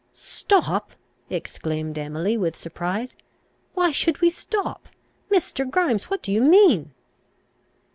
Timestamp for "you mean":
6.31-6.95